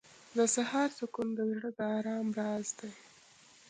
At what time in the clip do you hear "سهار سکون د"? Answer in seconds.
0.55-1.39